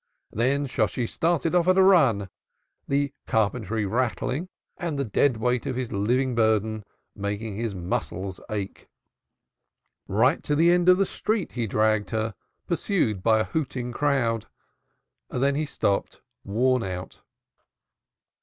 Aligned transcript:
Then 0.31 0.65
Shosshi 0.65 1.05
started 1.07 1.53
off 1.53 1.67
at 1.67 1.77
a 1.77 1.83
run, 1.83 2.31
the 2.87 3.13
carpentry 3.27 3.85
rattling, 3.85 4.49
and 4.77 4.97
the 4.97 5.05
dead 5.05 5.37
weight 5.37 5.67
of 5.67 5.75
his 5.75 5.91
living 5.91 6.33
burden 6.33 6.83
making 7.15 7.55
his 7.55 7.75
muscles 7.75 8.39
ache. 8.49 8.89
Right 10.07 10.41
to 10.41 10.55
the 10.55 10.71
end 10.71 10.89
of 10.89 10.97
the 10.97 11.05
street 11.05 11.51
he 11.51 11.67
dragged 11.67 12.09
her, 12.09 12.33
pursued 12.65 13.21
by 13.21 13.41
a 13.41 13.45
hooting 13.45 13.91
crowd. 13.91 14.47
Then 15.29 15.53
he 15.53 15.67
stopped, 15.67 16.23
worn 16.43 16.81
out. 16.81 17.21